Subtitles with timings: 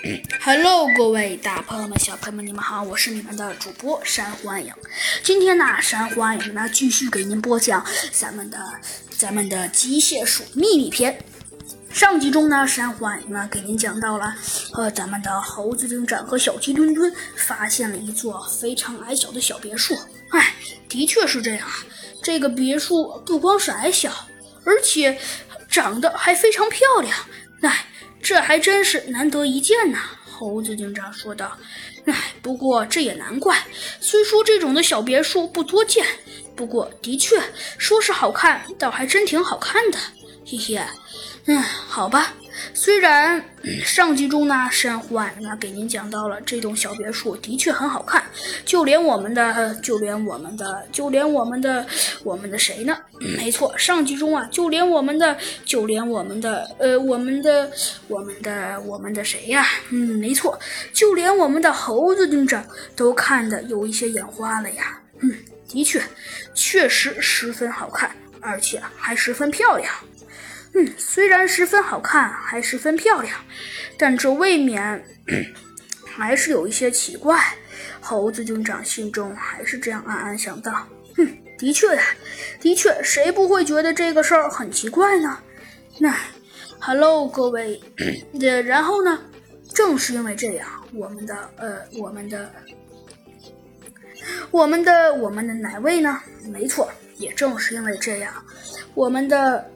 [0.40, 4.72] Hello，各位大朋友们、小朋友们，你们好，我是你们的主播山欢迎。
[5.22, 8.58] 今天呢，山欢迎呢继续给您播讲咱们的
[9.10, 11.22] 咱们的机械鼠秘密篇。
[11.92, 14.34] 上集中呢，山欢迎呢给您讲到了，
[14.72, 19.94] 呃，咱们的猴子警长和小鸡墩墩发现了一座非常矮小的小别墅。
[20.30, 20.54] 哎，
[20.88, 21.74] 的确是这样啊，
[22.22, 24.10] 这个别墅不光是矮小，
[24.64, 25.18] 而且
[25.68, 27.14] 长得还非常漂亮。
[27.60, 27.86] 哎。
[28.30, 31.58] 这还真是难得一见呐，猴子警长说道。
[32.04, 33.58] 唉，不过这也难怪。
[34.00, 36.06] 虽说这种的小别墅不多见，
[36.54, 37.42] 不过的确
[37.76, 39.98] 说是好看，倒还真挺好看的。
[40.46, 40.80] 嘿嘿，
[41.46, 42.34] 嗯，好吧。
[42.74, 43.42] 虽然
[43.82, 48.22] 上集中呢，山户爱呢给您讲到了这栋小别墅的确很好看，
[48.64, 51.86] 就连我们的，就连我们的，就连我们的，
[52.22, 52.96] 我们的谁呢？
[53.18, 57.70] 没错，上集中啊，就连我们的，就连我们的，呃，我们的，
[58.08, 59.66] 我们的，我们的谁呀？
[59.90, 60.58] 嗯，没错，
[60.92, 65.00] 就连我们的猴子警长都看的有一些眼花了呀。
[65.20, 65.32] 嗯，
[65.68, 66.02] 的确，
[66.54, 69.90] 确实十分好看，而且还十分漂亮。
[70.96, 73.34] 虽然十分好看，还十分漂亮，
[73.96, 75.04] 但这未免
[76.06, 77.38] 还是有一些奇怪。
[78.00, 80.86] 猴子警长心中还是这样暗暗想到：
[81.16, 81.26] 哼，
[81.58, 82.02] 的确呀，
[82.60, 85.38] 的确，谁不会觉得这个事儿很奇怪呢？
[85.98, 86.14] 那
[86.78, 87.80] ，Hello，各位，
[88.40, 89.18] 呃，然后呢？
[89.72, 92.52] 正是因为这样，我们的，呃，我们的，
[94.50, 96.20] 我们的，我们的哪位呢？
[96.44, 96.90] 没错。
[97.16, 98.32] 也正是因为这样，
[98.94, 99.70] 我们的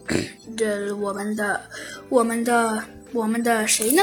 [0.57, 1.61] 这我们的
[2.09, 4.03] 我们的我们的谁呢？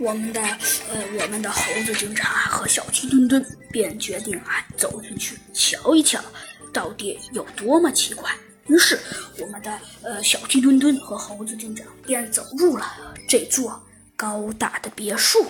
[0.00, 6.20] 我们的呃我们的猴子警察和小鸡墩墩便决定啊走进去瞧一瞧，
[6.72, 8.28] 到底有多么奇怪。
[8.66, 8.98] 于是
[9.38, 12.92] 我们的呃小鸡墩墩和猴子警长便走入了
[13.28, 13.80] 这座
[14.16, 15.46] 高大的别墅。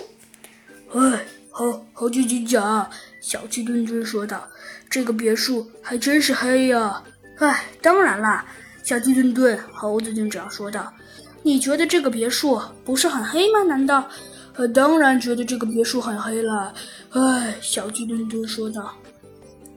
[0.93, 1.25] 哎。
[1.57, 2.87] 猴猴子警长，
[3.19, 4.47] 小鸡墩墩说道
[4.91, 7.01] ：“这个别墅还真是黑呀！”
[7.39, 8.45] 哎，当然啦，
[8.83, 10.93] 小鸡墩墩，猴子警长说道
[11.41, 13.63] ：“你觉得这个别墅不是很黑吗？
[13.63, 14.07] 难道
[14.53, 16.71] ？”“呃，当然觉得这个别墅很黑了。”
[17.09, 18.93] 哎，小鸡墩墩说道：“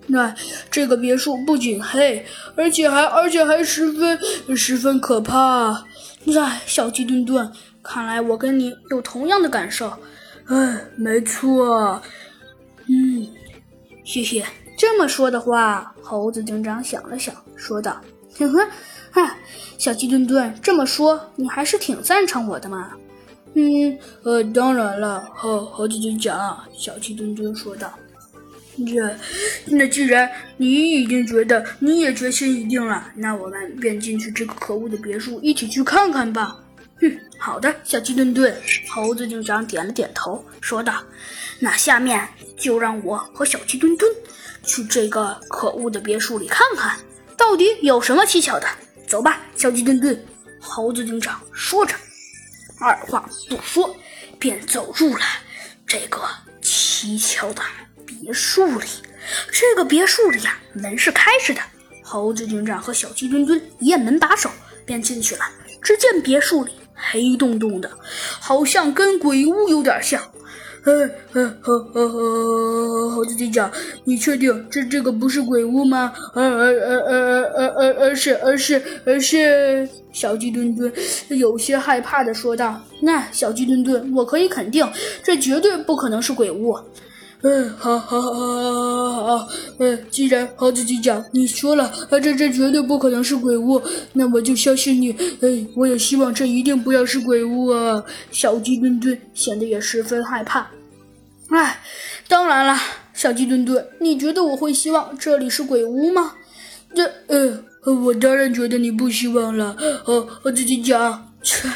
[0.06, 0.34] 那
[0.70, 4.18] 这个别墅不仅黑，而且还而且还十分
[4.54, 5.86] 十分可怕。”
[6.38, 7.50] 哎，小鸡墩墩，
[7.82, 9.90] 看来我跟你有同样的感受。
[10.50, 12.02] 哎，没错，
[12.88, 13.24] 嗯，
[14.02, 14.44] 谢谢。
[14.76, 18.00] 这么说的话，猴子警长想了想，说道
[18.36, 18.66] ：“呵呵，
[19.12, 19.36] 哈，
[19.78, 22.90] 小鸡墩墩，这么说，你还是挺赞成我的嘛？”
[23.54, 27.92] 嗯，呃，当然了，猴猴子警长，小鸡墩墩说道
[28.84, 29.16] ：“这，
[29.66, 36.58] 那既然你已经觉得，你也决心已定了，那我们便进去这个可恶的别墅，一起去看看吧。”
[37.00, 38.54] 哼，好的，小鸡墩墩。
[38.90, 41.02] 猴子警长点了点头，说道
[41.58, 42.28] ：“那下面
[42.58, 44.10] 就让我和小鸡墩墩
[44.62, 46.98] 去这个可恶的别墅里看看，
[47.36, 48.68] 到底有什么蹊跷的。
[49.06, 50.18] 走吧，小鸡墩墩。”
[50.62, 51.94] 猴子警长说着，
[52.78, 53.96] 二话不说，
[54.38, 55.24] 便走入了
[55.86, 56.20] 这个
[56.60, 57.62] 蹊跷的
[58.04, 58.86] 别墅里。
[59.50, 61.62] 这个别墅里呀，门是开着的。
[62.02, 64.50] 猴子警长和小鸡墩墩一按门把手，
[64.84, 65.44] 便进去了。
[65.82, 66.72] 只见别墅里。
[67.10, 67.90] 黑洞洞的，
[68.40, 70.20] 好像跟鬼屋有点像。
[70.82, 73.70] 呃呃呃呃，猴子警长，
[74.04, 76.10] 你确定这这个不是鬼屋吗？
[76.32, 80.90] 而而而而而而而是而是而是，小鸡墩墩
[81.28, 84.88] 有些害怕的说道：“那小鸡墩墩，我可以肯定，
[85.22, 86.74] 这绝对不可能是鬼屋。”
[87.42, 93.80] 嗯，好，好，好，好，好，好，嗯，既然猴子警长你说了，啊，这这绝对不可能是鬼屋，
[94.12, 95.10] 那我就相信你。
[95.40, 98.04] 哎，我也希望这一定不要是鬼屋啊！
[98.30, 100.70] 小鸡墩墩显得也十分害怕。
[101.48, 101.80] 哎，
[102.28, 102.78] 当然了，
[103.14, 106.34] 小鸡墩墩，你觉得我会希望这里是鬼屋吗？
[106.94, 109.74] 这，呃，我当然觉得你不希望了。
[110.04, 111.66] 哦，猴子警长，切，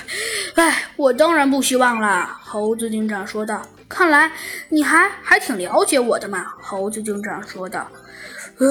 [0.56, 2.28] 哎，我当然不希望了。
[2.44, 3.62] 猴子警长说道。
[3.88, 4.30] 看来
[4.68, 7.90] 你还还挺了解我的嘛，猴子警长说道。
[8.56, 8.66] 呃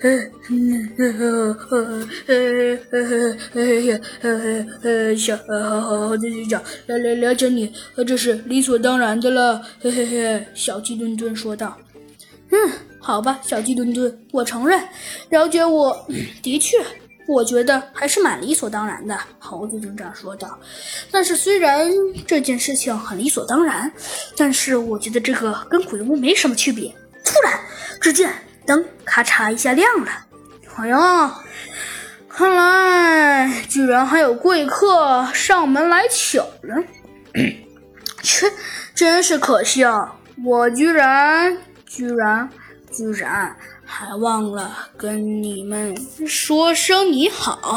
[0.00, 0.10] 呃
[0.48, 1.58] 呃呃
[2.26, 3.08] 呃呃
[3.52, 7.70] 呃呃呃小猴猴猴子警长了了了解你，
[8.06, 9.62] 这是理所当然的了。
[9.80, 11.76] 嘿嘿嘿，小鸡墩墩说道。
[12.50, 12.56] 嗯，
[12.98, 14.82] 好吧，小鸡墩墩，我承认，
[15.28, 16.06] 了解我
[16.42, 16.78] 的确。
[17.28, 20.58] 我觉得还是蛮理所当然的，猴子警长说道。
[21.10, 21.86] 但是虽然
[22.26, 23.92] 这件事情很理所当然，
[24.34, 26.88] 但是我觉得这个跟鬼屋没什么区别。
[27.22, 27.60] 突然，
[28.00, 28.32] 只见
[28.66, 30.10] 灯咔嚓一下亮了。
[30.76, 31.38] 哎呀，
[32.28, 36.82] 看来居然还有贵客上门来抢了。
[38.22, 38.50] 切，
[38.94, 40.18] 真是可笑！
[40.44, 42.48] 我居然居然
[42.90, 43.56] 居然
[43.90, 45.96] 还忘了跟你们
[46.26, 47.74] 说声你好。